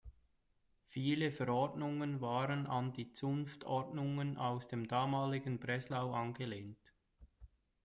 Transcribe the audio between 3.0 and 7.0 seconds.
Zunftordnungen aus dem damaligen Breslau angelehnt.